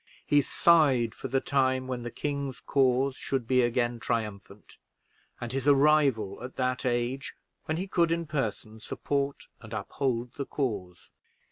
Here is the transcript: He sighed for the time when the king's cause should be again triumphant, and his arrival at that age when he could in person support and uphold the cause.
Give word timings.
He 0.25 0.41
sighed 0.41 1.13
for 1.13 1.27
the 1.27 1.39
time 1.39 1.85
when 1.85 2.01
the 2.01 2.09
king's 2.09 2.59
cause 2.59 3.15
should 3.15 3.45
be 3.47 3.61
again 3.61 3.99
triumphant, 3.99 4.79
and 5.39 5.51
his 5.53 5.67
arrival 5.67 6.41
at 6.43 6.55
that 6.55 6.87
age 6.87 7.35
when 7.65 7.77
he 7.77 7.85
could 7.87 8.11
in 8.11 8.25
person 8.25 8.79
support 8.79 9.43
and 9.61 9.73
uphold 9.73 10.31
the 10.37 10.47
cause. 10.47 11.11